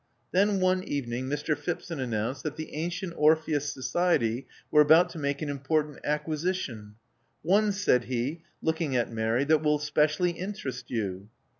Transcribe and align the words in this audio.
Then, 0.31 0.59
one 0.59 0.83
evening, 0.83 1.29
Mr. 1.29 1.55
Phipson 1.55 1.99
announced 1.99 2.41
that 2.41 2.55
the 2.55 2.73
Antient 2.73 3.13
Orpheus 3.15 3.71
Society 3.71 4.47
were 4.71 4.81
about 4.81 5.09
to 5.09 5.19
make 5.19 5.43
an 5.43 5.49
important 5.49 5.99
acquisition— 6.03 6.95
one," 7.53 7.71
said 7.71 8.05
he, 8.05 8.41
looking 8.63 8.95
at 8.95 9.11
Mary, 9.13 9.43
that 9.43 9.61
will 9.61 9.77
specially 9.77 10.31
interest 10.31 10.89
you." 10.89 11.29